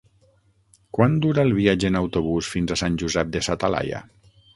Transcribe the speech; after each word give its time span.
Quant 0.97 1.17
dura 1.25 1.43
el 1.47 1.53
viatge 1.57 1.91
en 1.93 1.99
autobús 1.99 2.49
fins 2.55 2.73
a 2.73 2.79
Sant 2.81 2.95
Josep 3.03 3.29
de 3.37 3.43
sa 3.49 3.57
Talaia? 3.65 4.01